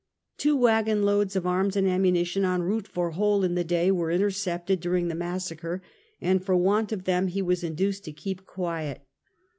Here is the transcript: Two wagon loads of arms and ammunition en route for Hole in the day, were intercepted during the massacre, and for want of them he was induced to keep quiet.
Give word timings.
Two 0.39 0.57
wagon 0.57 1.03
loads 1.03 1.35
of 1.35 1.45
arms 1.45 1.75
and 1.75 1.87
ammunition 1.87 2.43
en 2.43 2.63
route 2.63 2.87
for 2.87 3.11
Hole 3.11 3.43
in 3.43 3.53
the 3.53 3.63
day, 3.63 3.91
were 3.91 4.09
intercepted 4.09 4.79
during 4.79 5.09
the 5.09 5.13
massacre, 5.13 5.83
and 6.19 6.43
for 6.43 6.57
want 6.57 6.91
of 6.91 7.03
them 7.03 7.27
he 7.27 7.43
was 7.43 7.63
induced 7.63 8.03
to 8.05 8.11
keep 8.11 8.43
quiet. 8.47 9.03